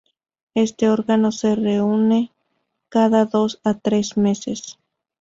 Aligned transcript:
Este 0.55 0.89
órgano 0.89 1.31
se 1.31 1.53
reúne 1.55 2.31
cada 2.89 3.25
dos 3.25 3.59
o 3.63 3.75
tres 3.77 4.17
meses. 4.17 4.79